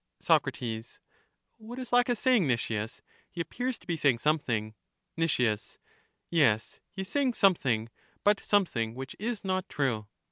Soc, 0.19 0.47
What 1.57 1.77
is 1.77 1.93
Laches 1.93 2.17
saying, 2.17 2.47
Nicias; 2.47 3.03
he 3.29 3.39
appears 3.39 3.77
to 3.77 3.85
be 3.85 3.95
saying 3.95 4.17
something. 4.17 4.73
Nic, 5.15 5.37
Yes, 5.37 5.77
he 6.31 6.39
is 6.39 6.79
saying 7.07 7.35
something, 7.35 7.87
but 8.23 8.39
something 8.39 8.95
which 8.95 9.15
is 9.19 9.43
not 9.45 9.69
true. 9.69 10.07